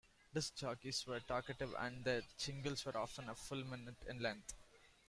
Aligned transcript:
Disc 0.33 0.55
jockeys 0.55 1.05
were 1.05 1.19
talkative 1.19 1.75
and 1.77 2.03
the 2.03 2.23
jingles 2.39 2.83
were 2.85 2.97
often 2.97 3.29
a 3.29 3.35
full 3.35 3.63
minute 3.63 4.01
in 4.09 4.19
length. 4.19 4.55